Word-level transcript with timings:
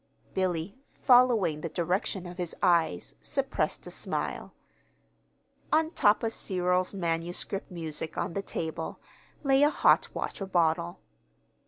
Billy, 0.33 0.79
following 0.87 1.61
the 1.61 1.69
direction 1.69 2.25
of 2.25 2.39
his 2.39 2.55
eyes, 2.63 3.13
suppressed 3.21 3.85
a 3.85 3.91
smile. 3.91 4.51
On 5.71 5.85
the 5.85 5.91
top 5.91 6.23
of 6.23 6.33
Cyril's 6.33 6.91
manuscript 6.95 7.69
music 7.69 8.17
on 8.17 8.33
the 8.33 8.41
table 8.41 8.99
lay 9.43 9.61
a 9.61 9.69
hot 9.69 10.09
water 10.15 10.47
bottle. 10.47 11.01